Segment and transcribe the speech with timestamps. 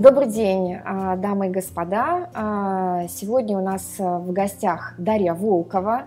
[0.00, 2.30] Добрый день, а, дамы и господа.
[2.32, 6.04] А, сегодня у нас в гостях Дарья Волкова.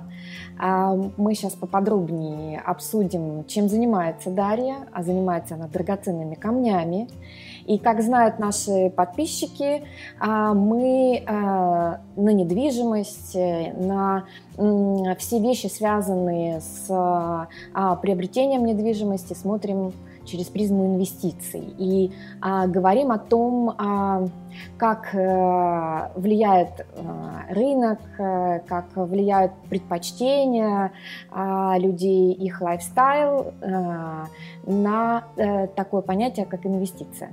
[0.58, 4.78] А, мы сейчас поподробнее обсудим, чем занимается Дарья.
[4.94, 7.08] А занимается она драгоценными камнями.
[7.68, 9.84] И как знают наши подписчики,
[10.20, 14.26] мы на недвижимость, на
[14.58, 17.48] все вещи, связанные с
[18.02, 19.94] приобретением недвижимости, смотрим
[20.26, 21.74] через призму инвестиций.
[21.78, 24.28] И а, говорим о том, а,
[24.78, 30.92] как а, влияет а, рынок, а, как влияют предпочтения
[31.32, 34.28] а, людей, их лайфстайл а,
[34.66, 37.32] на а, такое понятие, как инвестиция.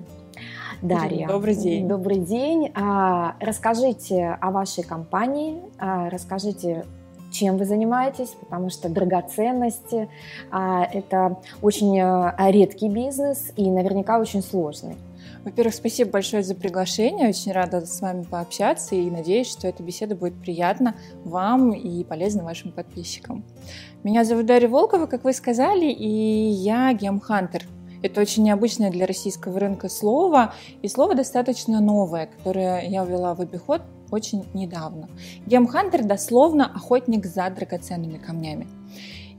[0.83, 1.29] Дарья.
[1.29, 1.87] Добрый день.
[1.87, 2.73] Добрый день.
[2.75, 6.85] А, расскажите о вашей компании, а, расскажите
[7.31, 10.09] чем вы занимаетесь, потому что драгоценности
[10.51, 14.97] а, это очень а, редкий бизнес и наверняка очень сложный.
[15.45, 17.29] Во-первых, спасибо большое за приглашение.
[17.29, 22.45] Очень рада с вами пообщаться и надеюсь, что эта беседа будет приятна вам и полезна
[22.45, 23.45] вашим подписчикам.
[24.03, 27.67] Меня зовут Дарья Волкова, как вы сказали, и я гемхантер.
[28.03, 33.41] Это очень необычное для российского рынка слово, и слово достаточно новое, которое я ввела в
[33.41, 35.09] обиход очень недавно.
[35.47, 38.67] Гемхантер дословно охотник за драгоценными камнями.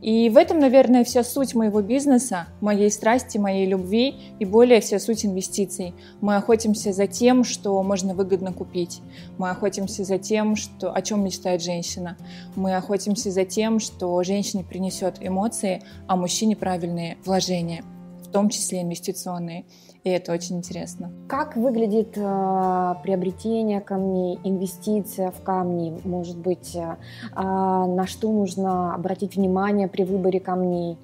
[0.02, 4.98] И в этом, наверное, вся суть моего бизнеса, моей страсти, моей любви и более вся
[4.98, 5.94] суть инвестиций.
[6.22, 9.02] Мы охотимся за тем, что можно выгодно купить.
[9.38, 12.18] Мы охотимся за тем, что, о чем мечтает женщина.
[12.56, 17.84] Мы охотимся за тем, что женщине принесет эмоции, а мужчине правильные вложения,
[18.32, 19.66] в том числе инвестиционные
[20.04, 21.12] и это очень интересно.
[21.28, 26.96] Как выглядит э, приобретение камней, инвестиция в камни, может быть, э,
[27.36, 30.98] на что нужно обратить внимание при выборе камней?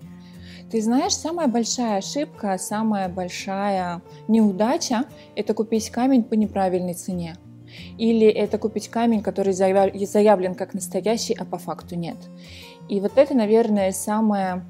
[0.72, 5.03] Ты знаешь, самая большая ошибка, самая большая неудача–
[5.36, 7.36] это купить камень по неправильной цене.
[8.00, 12.18] Или это купить камень, который заявлен как настоящий, а по факту нет.
[12.90, 14.63] И вот это, наверное, самое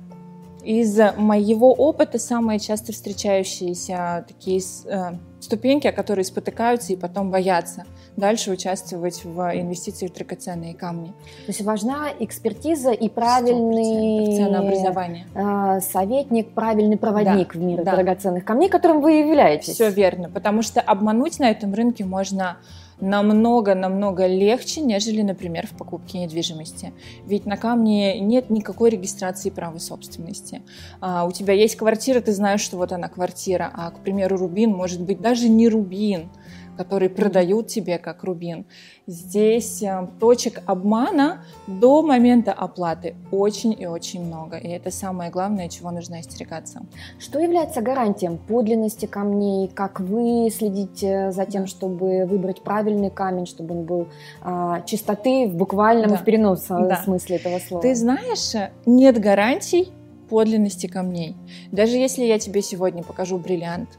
[0.68, 7.86] из моего опыта самые часто встречающиеся такие э, ступеньки, которые спотыкаются и потом боятся
[8.18, 11.08] дальше участвовать в инвестициях в драгоценные камни.
[11.46, 15.28] То есть важна экспертиза и правильный ценообразование.
[15.36, 17.96] Э, советник, правильный проводник да, в мире да.
[17.96, 19.76] драгоценных камней, которым вы являетесь.
[19.76, 22.58] Все верно, потому что обмануть на этом рынке можно
[23.00, 26.94] намного-намного легче, нежели, например, в покупке недвижимости.
[27.26, 30.62] Ведь на камне нет никакой регистрации права собственности.
[31.00, 34.72] А, у тебя есть квартира, ты знаешь, что вот она квартира, а, к примеру, рубин
[34.72, 36.30] может быть даже не рубин
[36.78, 38.66] который продают тебе как рубин.
[39.08, 44.58] Здесь э, точек обмана до момента оплаты очень и очень много.
[44.58, 46.82] И это самое главное, чего нужно остерегаться.
[47.20, 49.70] Что является гарантием подлинности камней?
[49.74, 54.08] Как вы следите за тем, чтобы выбрать правильный камень, чтобы он был
[54.42, 56.16] а, чистоты в буквальном да.
[56.16, 56.98] и в переносном да.
[56.98, 57.82] смысле этого слова?
[57.82, 58.54] Ты знаешь,
[58.86, 59.92] нет гарантий
[60.30, 61.36] подлинности камней.
[61.72, 63.90] Даже если я тебе сегодня покажу бриллиант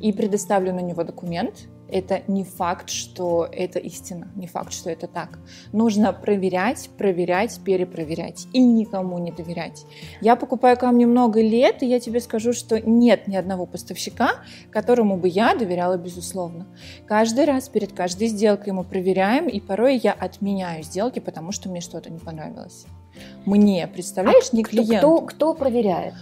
[0.00, 5.06] и предоставлю на него документ, это не факт, что это истина, не факт, что это
[5.06, 5.38] так.
[5.72, 9.84] Нужно проверять, проверять, перепроверять и никому не доверять.
[10.20, 14.36] Я покупаю камни много лет, и я тебе скажу, что нет ни одного поставщика,
[14.70, 16.66] которому бы я доверяла безусловно.
[17.06, 21.80] Каждый раз перед каждой сделкой мы проверяем, и порой я отменяю сделки, потому что мне
[21.80, 22.86] что-то не понравилось.
[23.44, 24.98] Мне, представляешь, а не клиент.
[24.98, 26.14] Кто, кто проверяет?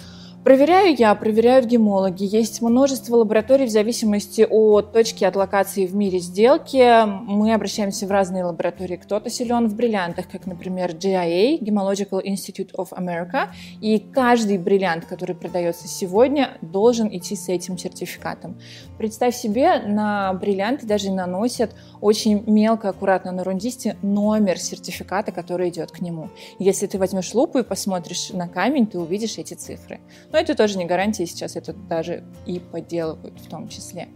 [0.44, 2.24] Проверяю я, проверяют гемологи.
[2.24, 7.04] Есть множество лабораторий в зависимости от точки от локации в мире сделки.
[7.26, 8.96] Мы обращаемся в разные лаборатории.
[8.96, 13.48] Кто-то силен в бриллиантах, как, например, GIA, Gemological Institute of America.
[13.80, 18.58] И каждый бриллиант, который продается сегодня, должен идти с этим сертификатом.
[18.96, 25.90] Представь себе, на бриллианты даже наносят очень мелко, аккуратно на рундисте номер сертификата, который идет
[25.90, 26.30] к нему.
[26.60, 30.00] Если ты возьмешь лупу и посмотришь на камень, ты увидишь эти цифры.
[30.32, 34.08] Но это тоже не гарантия, сейчас это даже и подделывают в том числе.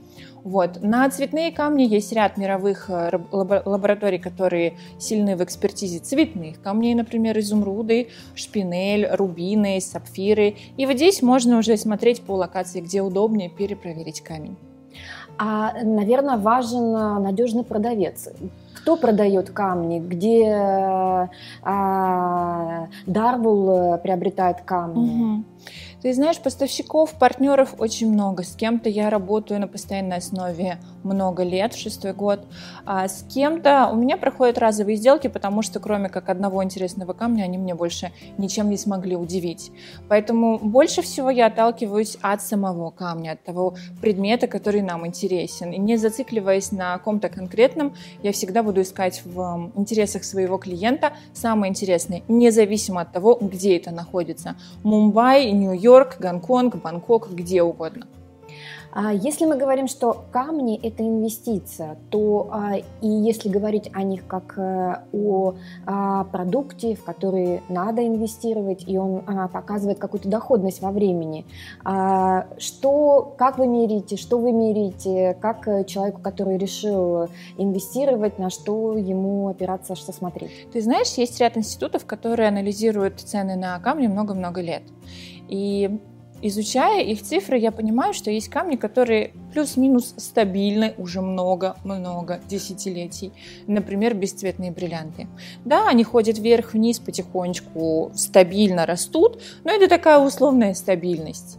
[0.45, 0.83] Вот.
[0.83, 7.39] На цветные камни есть ряд мировых э, лабораторий, которые сильны в экспертизе цветных камней, например,
[7.39, 10.57] изумруды, шпинель, рубины, сапфиры.
[10.77, 14.57] И вот здесь можно уже смотреть по локации, где удобнее перепроверить камень.
[15.39, 16.93] А, наверное, важен
[17.23, 18.29] надежный продавец.
[18.75, 20.01] Кто продает камни?
[20.01, 21.29] Где
[21.63, 25.35] а, Дарвул приобретает камни?
[25.37, 25.45] Угу.
[26.03, 28.43] Ты знаешь, поставщиков, партнеров очень много.
[28.43, 32.45] С кем-то я работаю на постоянной основе много лет, шестой год.
[32.85, 37.45] А с кем-то у меня проходят разовые сделки, потому что кроме как одного интересного камня,
[37.45, 39.71] они мне больше ничем не смогли удивить.
[40.09, 45.71] Поэтому больше всего я отталкиваюсь от самого камня, от того предмета, который нам интересен.
[45.71, 51.71] И не зацикливаясь на ком-то конкретном, я всегда буду искать в интересах своего клиента самое
[51.71, 54.57] интересное, независимо от того, где это находится.
[54.83, 58.07] Мумбай, Нью-Йорк, Нью-Йорк, Гонконг, Бангкок, где угодно.
[58.95, 64.27] А если мы говорим, что камни– это инвестиция, то а, и если говорить о них
[64.27, 65.55] как а, о
[65.87, 71.47] а, продукте, в который надо инвестировать, и он показывает какую-то доходность во времени,
[72.59, 79.49] что, как вы мерите, что вы мерите, как человеку, который решил инвестировать, на что ему
[79.49, 80.51] опираться, что смотреть?
[80.73, 84.83] Ты знаешь, есть ряд институтов, которые анализируют цены на камни много-много лет.
[85.53, 86.01] И
[86.41, 93.35] изучая их цифры, я понимаю, что есть камни, которые плюс-минус стабильны уже много-много десятилетий.
[93.67, 95.29] Например, бесцветные бриллианты.
[95.67, 101.59] Да, они ходят вверх-вниз потихонечку, стабильно растут, но это такая условная стабильность.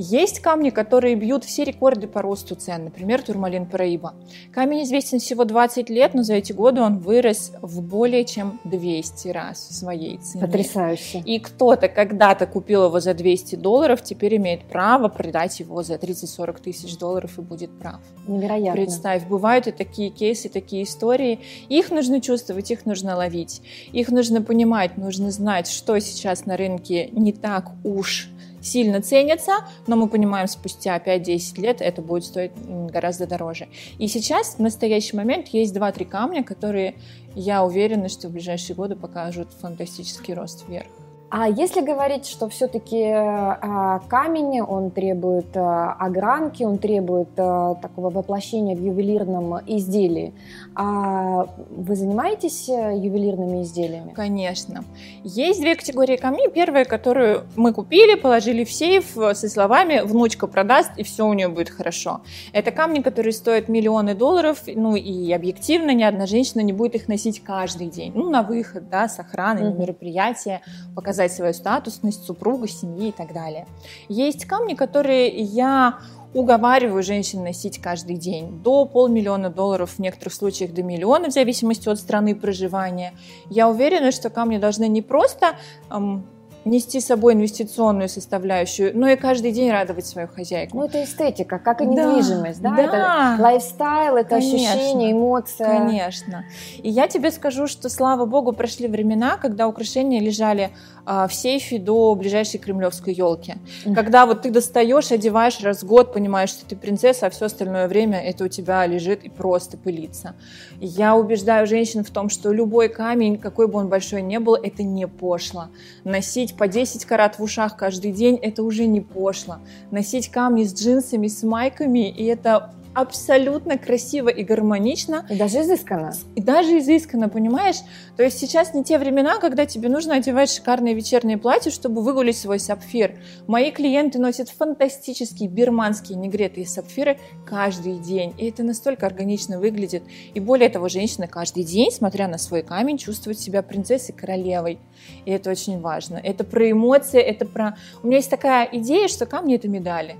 [0.00, 4.14] Есть камни, которые бьют все рекорды по росту цен, например, турмалин Параиба.
[4.52, 9.28] Камень известен всего 20 лет, но за эти годы он вырос в более чем 200
[9.30, 10.46] раз в своей цене.
[10.46, 11.18] Потрясающе.
[11.26, 16.62] И кто-то когда-то купил его за 200 долларов, теперь имеет право продать его за 30-40
[16.62, 17.98] тысяч долларов и будет прав.
[18.28, 18.80] Невероятно.
[18.80, 21.40] Представь, бывают и такие кейсы, такие истории.
[21.68, 23.62] Их нужно чувствовать, их нужно ловить.
[23.90, 29.52] Их нужно понимать, нужно знать, что сейчас на рынке не так уж сильно ценятся,
[29.86, 32.52] но мы понимаем, спустя 5-10 лет это будет стоить
[32.90, 33.68] гораздо дороже.
[33.98, 36.94] И сейчас, в настоящий момент, есть 2-3 камня, которые,
[37.34, 40.88] я уверена, что в ближайшие годы покажут фантастический рост вверх.
[41.30, 48.08] А если говорить, что все-таки а, камень, он требует а, огранки, он требует а, такого
[48.08, 50.32] воплощения в ювелирном изделии,
[50.74, 54.12] а вы занимаетесь э, ювелирными изделиями?
[54.14, 54.84] Конечно.
[55.24, 56.48] Есть две категории камней.
[56.48, 61.32] Первая, которую мы купили, положили в сейф э, со словами «внучка продаст, и все у
[61.32, 62.20] нее будет хорошо».
[62.52, 67.08] Это камни, которые стоят миллионы долларов, ну и объективно ни одна женщина не будет их
[67.08, 68.12] носить каждый день.
[68.14, 69.74] Ну, на выход, да, с охраной, mm-hmm.
[69.74, 70.60] на мероприятие,
[70.94, 73.66] показать свою статусность, супругу, семьи и так далее.
[74.08, 75.98] Есть камни, которые я
[76.34, 81.88] уговариваю женщин носить каждый день до полмиллиона долларов, в некоторых случаях до миллиона, в зависимости
[81.88, 83.14] от страны проживания.
[83.50, 85.56] Я уверена, что камни должны не просто
[85.90, 86.26] эм,
[86.68, 90.78] нести с собой инвестиционную составляющую, но и каждый день радовать свою хозяйку.
[90.78, 92.70] Ну, это эстетика, как и недвижимость, да?
[92.70, 92.82] да?
[92.82, 94.56] Это лайфстайл, это Конечно.
[94.56, 95.78] ощущение, эмоция.
[95.78, 96.44] Конечно.
[96.82, 100.70] И я тебе скажу, что, слава богу, прошли времена, когда украшения лежали
[101.10, 103.54] а, в сейфе до ближайшей кремлевской елки.
[103.86, 103.94] Mm-hmm.
[103.94, 107.88] Когда вот ты достаешь, одеваешь раз в год, понимаешь, что ты принцесса, а все остальное
[107.88, 110.34] время это у тебя лежит и просто пылится.
[110.80, 114.82] Я убеждаю женщин в том, что любой камень, какой бы он большой ни был, это
[114.82, 115.68] не пошло.
[116.04, 119.58] Носить по 10 карат в ушах каждый день, это уже не пошло.
[119.90, 125.26] Носить камни с джинсами, с майками, и это абсолютно красиво и гармонично.
[125.30, 126.12] И даже изысканно.
[126.34, 127.76] И даже изысканно, понимаешь?
[128.16, 132.36] То есть сейчас не те времена, когда тебе нужно одевать шикарные вечерние платья, чтобы выгулить
[132.36, 133.20] свой сапфир.
[133.46, 138.34] Мои клиенты носят фантастические бирманские негретые сапфиры каждый день.
[138.38, 140.02] И это настолько органично выглядит.
[140.34, 144.78] И более того, женщина каждый день, смотря на свой камень, чувствует себя принцессой, королевой.
[145.24, 146.16] И это очень важно.
[146.16, 147.76] Это про эмоции, это про...
[148.02, 150.16] У меня есть такая идея, что камни— это медали.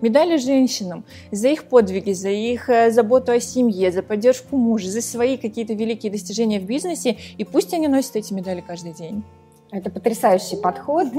[0.00, 5.02] Медали женщинам за их подвиги, за их э, заботу о семье, за поддержку мужа, за
[5.02, 9.22] свои какие-то великие достижения в бизнесе, и пусть они носят эти медали каждый день.
[9.70, 11.08] Это потрясающий подход.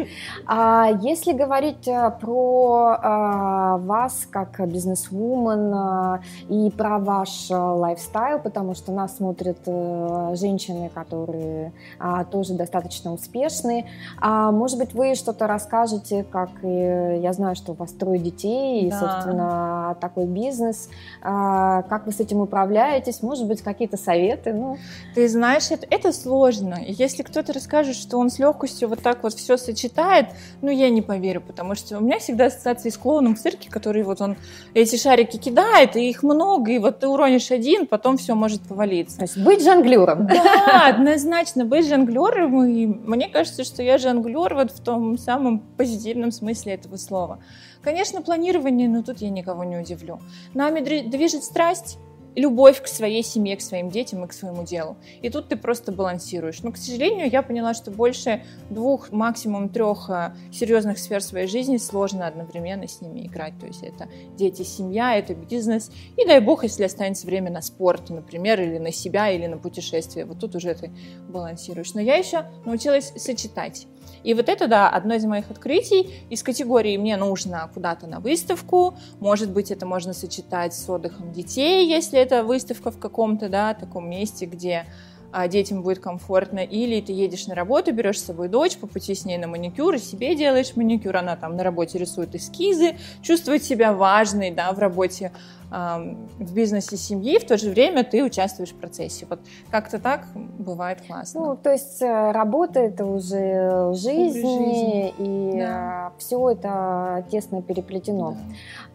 [0.52, 8.74] А если говорить э, про а, вас как бизнес-вумен а, и про ваш лайфстайл, потому
[8.74, 13.86] что нас смотрят а, женщины, которые а, тоже достаточно успешны,
[14.20, 18.88] а, может быть, вы что-то расскажете, как и, я знаю, что у вас трое детей,
[18.88, 19.00] и, да.
[19.00, 20.90] собственно, такой бизнес,
[21.22, 24.54] а, как вы с этим управляетесь, может быть, какие-то советы?
[24.54, 24.78] Ну.
[25.14, 26.78] Ты знаешь, это, это сложно.
[26.86, 30.28] Если кто-то расскажет, что он легкостью вот так вот все сочетает,
[30.62, 34.04] ну, я не поверю, потому что у меня всегда ассоциации с клоуном в цирке, который
[34.04, 34.38] вот он
[34.74, 39.18] эти шарики кидает, и их много, и вот ты уронишь один, потом все может повалиться.
[39.18, 40.28] То есть быть жонглером.
[40.28, 46.32] Да, однозначно, быть жонглером, и мне кажется, что я жонглер вот в том самом позитивном
[46.32, 47.40] смысле этого слова.
[47.82, 50.20] Конечно, планирование, но тут я никого не удивлю.
[50.54, 51.98] Нами движет страсть,
[52.36, 54.98] любовь к своей семье, к своим детям и к своему делу.
[55.22, 56.62] И тут ты просто балансируешь.
[56.64, 61.78] Но, к сожалению, я поняла, что больше двух, максимум трех э, серьезных сфер своей жизни
[61.78, 63.54] сложно одновременно с ними играть.
[63.60, 64.08] То есть это
[64.38, 65.92] дети, семья, это бизнес.
[66.18, 70.26] И дай бог, если останется время на спорт, например, или на себя, или на путешествие.
[70.26, 70.92] Вот тут уже ты
[71.28, 71.94] балансируешь.
[71.94, 73.88] Но я еще научилась сочетать.
[74.24, 76.10] И вот это, да, одно из моих открытий.
[76.30, 81.88] Из категории «мне нужно куда-то на выставку», может быть, это можно сочетать с отдыхом детей,
[81.88, 84.86] если это выставка в каком-то, да, таком месте, где
[85.32, 89.14] а детям будет комфортно, или ты едешь на работу, берешь с собой дочь, по пути
[89.14, 93.64] с ней на маникюр, и себе делаешь маникюр, она там на работе рисует эскизы, чувствует
[93.64, 95.32] себя важной, да, в работе
[95.72, 99.28] в бизнесе семьи, в то же время ты участвуешь в процессе.
[99.30, 101.42] Вот как-то так бывает классно.
[101.42, 105.14] Ну, то есть э, работа это уже жизнь, жизни.
[105.18, 106.12] и да.
[106.16, 108.32] Э, все это тесно переплетено.
[108.32, 108.38] Да.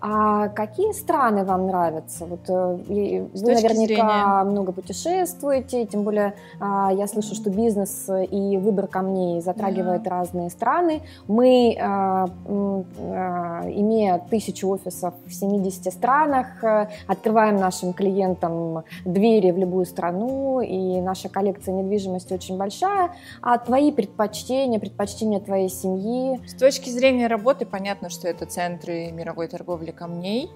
[0.01, 2.27] А какие страны вам нравятся?
[2.27, 4.45] Вот э, вы наверняка зрения...
[4.45, 10.11] много путешествуете, тем более а, я слышу, что бизнес и выбор камней затрагивает да.
[10.11, 11.03] разные страны.
[11.27, 11.75] Мы,
[13.75, 16.64] имея тысячу офисов в 70 странах,
[17.07, 23.13] открываем нашим клиентам двери в любую страну, и наша коллекция недвижимости очень большая.
[23.43, 26.41] А твои предпочтения, предпочтения твоей семьи?
[26.47, 30.51] С точки зрения работы понятно, что это центры мировой торговли камней,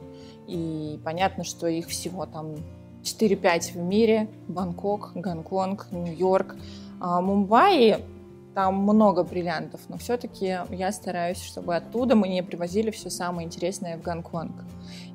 [0.46, 2.56] и понятно, что их всего там
[3.02, 4.28] 4-5 в мире.
[4.48, 6.56] Бангкок, Гонконг, Нью-Йорк.
[7.00, 7.98] А Мумбаи
[8.58, 13.96] там много бриллиантов, но все-таки я стараюсь, чтобы оттуда мы не привозили все самое интересное
[13.96, 14.64] в Гонконг.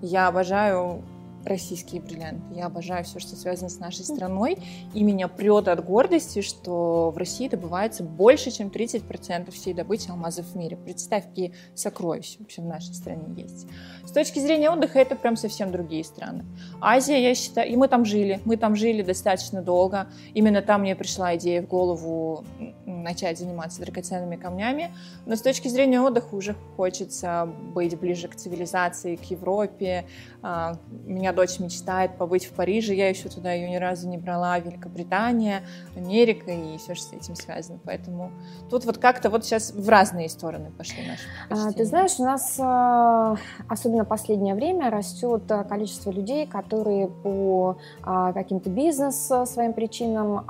[0.02, 1.04] Я обожаю
[1.46, 2.56] российские бриллианты.
[2.56, 4.58] Я обожаю все, что связано с нашей страной.
[4.94, 10.48] И меня прет от гордости, что в России добывается больше, чем 30% всей добычи алмазов
[10.48, 10.78] в мире.
[10.78, 13.68] Представь, какие сокровища вообще в нашей стране есть.
[14.06, 16.46] С точки зрения отдыха это прям совсем другие страны.
[16.80, 18.40] Азия, я считаю, и мы там жили.
[18.46, 20.08] Мы там жили достаточно долго.
[20.34, 22.46] Именно там мне пришла идея в голову
[22.86, 24.94] начать заниматься драгоценными камнями.
[25.26, 30.06] Но с точки зрения отдыха уже хочется быть ближе к цивилизации, к Европе.
[30.42, 34.60] А, меня дочь мечтает побыть в Париже, я еще туда ее ни разу не брала,
[34.60, 35.64] Великобритания,
[35.96, 37.80] Америка и все, что с этим связано.
[37.84, 38.32] Поэтому
[38.70, 42.56] тут вот как-то вот сейчас в разные стороны пошли наши а, Ты знаешь, у нас,
[42.60, 43.36] а,
[43.68, 50.46] особенно последнее время, растет количество людей, которые по а, каким-то бизнес своим причинам,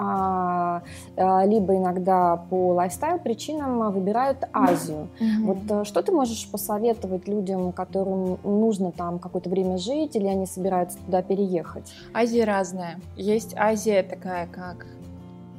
[1.17, 5.07] либо иногда по лайфстайл причинам выбирают Азию.
[5.19, 5.43] Mm-hmm.
[5.67, 10.72] Вот что ты можешь посоветовать людям, которым нужно там какое-то время жить, или они собираются
[10.73, 11.93] собираются туда переехать?
[12.13, 12.99] Азия разная.
[13.15, 14.85] Есть Азия такая, как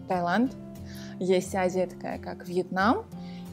[0.08, 0.52] Таиланд,
[1.18, 3.04] есть Азия такая, как Вьетнам,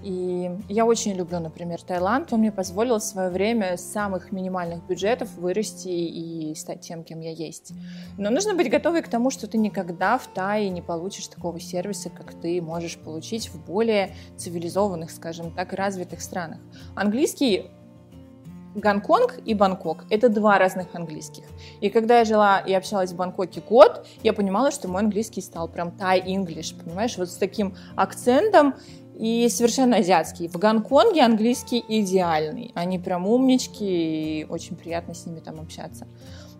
[0.04, 2.34] и я очень люблю, например, Таиланд.
[2.34, 7.20] Он мне позволил в свое время с самых минимальных бюджетов вырасти и стать тем, кем
[7.20, 7.72] я есть.
[8.18, 12.10] Но нужно быть готовой к тому, что ты никогда в Тае не получишь такого сервиса,
[12.10, 16.58] как ты можешь получить в более цивилизованных, скажем так, развитых странах.
[16.96, 17.70] Английский
[18.76, 21.44] Гонконг и Бангкок– это два разных английских.
[21.82, 25.68] И когда я жила и общалась в Бангкоке год, я понимала, что мой английский стал
[25.68, 28.76] прям Thai-English, понимаешь, вот с таким акцентом
[29.16, 30.48] и совершенно азиатский.
[30.48, 32.72] В Гонконге английский идеальный.
[32.74, 36.08] Они прям умнички, и очень приятно с ними там общаться.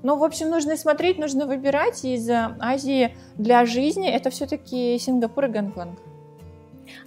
[0.04, 2.04] Но, в общем, нужно смотреть, нужно выбирать.
[2.04, 5.98] Из Азии для жизни это все-таки Сингапур и Гонконг.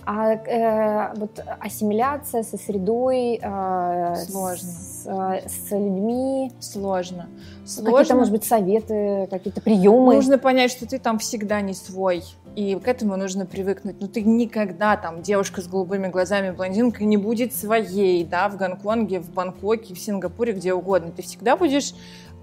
[0.07, 4.69] А э, вот ассимиляция со средой, э, сложно.
[4.69, 6.53] С, э, с людьми.
[6.61, 7.29] Сложно.
[7.65, 7.93] Сложно.
[7.93, 10.17] Какие-то, может быть, советы, какие-то приемы.
[10.17, 12.23] Нужно понять, что ты там всегда не свой.
[12.55, 13.97] И к этому нужно привыкнуть.
[14.01, 19.21] Ну, ты никогда там, девушка с голубыми глазами, блондинка, не будет своей, да, в Гонконге,
[19.21, 21.11] в Бангкоке, в Сингапуре, где угодно.
[21.11, 21.95] Ты всегда будешь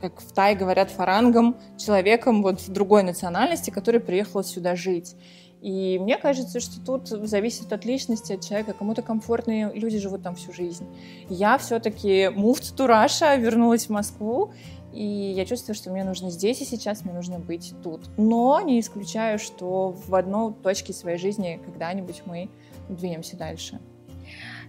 [0.01, 5.15] как в Тай говорят, фарангом, человеком вот другой национальности, который приехал сюда жить.
[5.61, 8.73] И мне кажется, что тут зависит от личности, от человека.
[8.73, 10.87] Кому-то комфортные люди живут там всю жизнь.
[11.29, 12.25] Я все-таки
[12.75, 14.51] to Russia, вернулась в Москву,
[14.91, 18.09] и я чувствую, что мне нужно здесь и сейчас, мне нужно быть тут.
[18.17, 22.49] Но не исключаю, что в одной точке своей жизни когда-нибудь мы
[22.89, 23.79] двинемся дальше.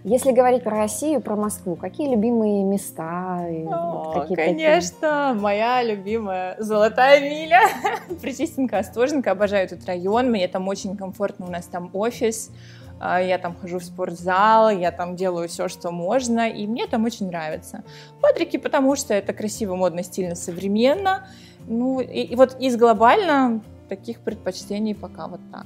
[0.05, 3.37] Если говорить про Россию, про Москву, какие любимые места?
[3.37, 5.41] О, вот конечно, такие?
[5.41, 7.61] моя любимая Золотая миля,
[8.21, 12.51] Причистенко, Остоженко, обожаю этот район, мне там очень комфортно, у нас там офис,
[12.99, 17.05] а, я там хожу в спортзал, я там делаю все, что можно, и мне там
[17.05, 17.83] очень нравится.
[18.21, 21.27] Патрики, потому что это красиво, модно, стильно, современно.
[21.65, 25.65] Ну, и, и вот из глобально таких предпочтений пока вот так.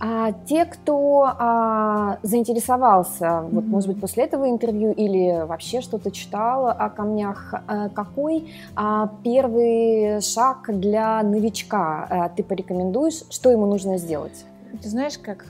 [0.00, 3.50] А те, кто а, заинтересовался, mm-hmm.
[3.50, 9.10] вот, может быть, после этого интервью или вообще что-то читал о камнях, а, какой а,
[9.24, 13.24] первый шаг для новичка а, ты порекомендуешь?
[13.30, 14.44] Что ему нужно сделать?
[14.80, 15.46] Ты знаешь, как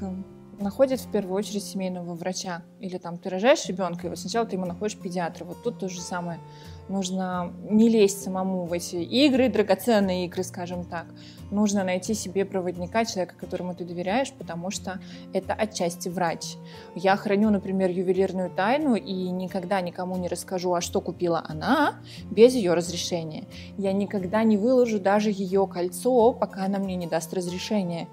[0.60, 2.62] находят в первую очередь семейного врача.
[2.80, 5.44] Или там ты рожаешь ребенка, и вот сначала ты ему находишь педиатра.
[5.44, 6.38] Вот тут то же самое.
[6.88, 11.06] Нужно не лезть самому в эти игры, драгоценные игры, скажем так.
[11.50, 15.00] Нужно найти себе проводника, человека, которому ты доверяешь, потому что
[15.32, 16.56] это отчасти врач.
[16.94, 21.94] Я храню, например, ювелирную тайну и никогда никому не расскажу, а что купила она
[22.30, 23.44] без ее разрешения.
[23.76, 28.08] Я никогда не выложу даже ее кольцо, пока она мне не даст разрешения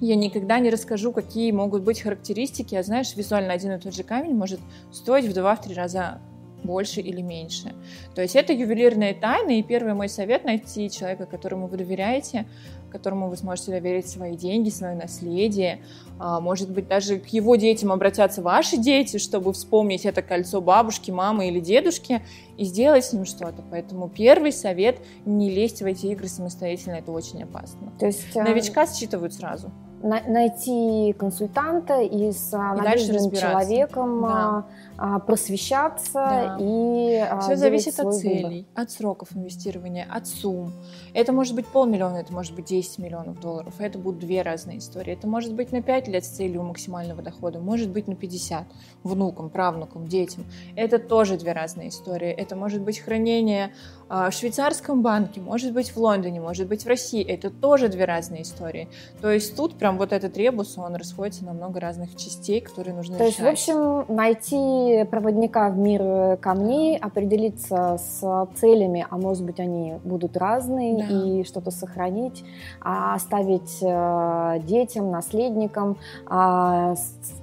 [0.00, 2.74] я никогда не расскажу, какие могут быть характеристики.
[2.74, 4.60] А знаешь, визуально один и тот же камень может
[4.92, 6.20] стоить в два-три раза
[6.64, 7.74] больше или меньше.
[8.14, 12.46] То есть это ювелирная тайна, и первый мой совет— найти человека, которому вы доверяете,
[12.90, 15.80] которому вы сможете доверить свои деньги, свое наследие.
[16.18, 21.10] А, может быть, даже к его детям обратятся ваши дети, чтобы вспомнить это кольцо бабушки,
[21.10, 22.22] мамы или дедушки
[22.56, 23.62] и сделать с ним что-то.
[23.70, 27.92] Поэтому первый совет— не лезть в эти игры самостоятельно, это очень опасно.
[27.98, 29.70] То есть, э, Новичка считывают сразу
[30.02, 34.66] найти консультанта и с надежным человеком да.
[35.02, 36.56] А, просвещаться да.
[36.60, 38.82] и а, все зависит от целей, выбор.
[38.82, 40.72] от сроков инвестирования, от сумм.
[41.14, 43.72] Это может быть полмиллиона, это может быть 10 миллионов долларов.
[43.78, 45.14] Это будут две разные истории.
[45.14, 48.64] Это может быть на 5 лет с целью максимального дохода, может быть на 50
[49.02, 50.44] внукам, правнукам, детям.
[50.76, 52.28] Это тоже две разные истории.
[52.28, 56.88] Это может быть хранение а, в швейцарском банке, может быть в Лондоне, может быть в
[56.88, 57.22] России.
[57.22, 58.88] Это тоже две разные истории.
[59.20, 63.16] То есть тут прям вот этот ребус, он расходится на много разных частей, которые нужно
[63.16, 63.38] То решать.
[63.38, 69.94] есть, в общем, найти проводника в мир камней, определиться с целями, а может быть они
[70.04, 71.04] будут разные, да.
[71.04, 72.44] и что-то сохранить,
[72.80, 76.94] а оставить э, детям, наследникам, а,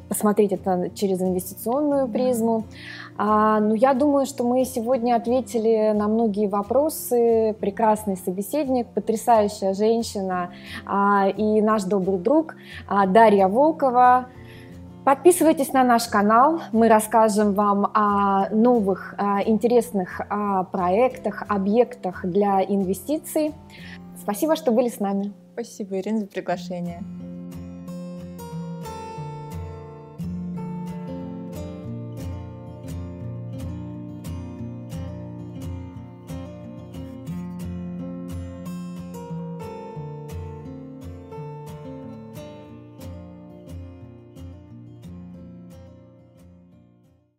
[0.08, 2.64] посмотреть это через инвестиционную призму.
[3.18, 7.56] А, ну, я думаю, что мы сегодня ответили на многие вопросы.
[7.60, 10.52] Прекрасный собеседник, потрясающая женщина
[10.86, 12.56] а, и наш добрый друг
[12.88, 14.28] а, Дарья Волкова.
[15.08, 22.62] Подписывайтесь на наш канал, мы расскажем вам о новых а, интересных а, проектах, объектах для
[22.62, 23.54] инвестиций.
[24.22, 25.32] Спасибо, что были с нами.
[25.54, 27.02] Спасибо, Ирина, за приглашение.